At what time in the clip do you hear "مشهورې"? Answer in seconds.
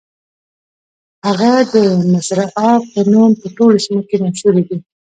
4.25-4.63